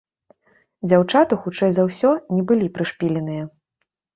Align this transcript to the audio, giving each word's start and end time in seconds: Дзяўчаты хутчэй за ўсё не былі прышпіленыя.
Дзяўчаты 0.87 1.37
хутчэй 1.43 1.71
за 1.79 1.83
ўсё 1.91 2.09
не 2.37 2.45
былі 2.53 2.73
прышпіленыя. 2.79 3.43